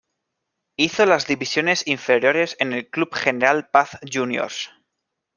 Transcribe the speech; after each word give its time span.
Hizo 0.77 1.05
las 1.05 1.27
divisiones 1.27 1.85
inferiores 1.85 2.55
en 2.59 2.73
el 2.73 2.89
Club 2.89 3.13
General 3.13 3.69
Paz 3.69 3.99
Juniors. 4.11 4.71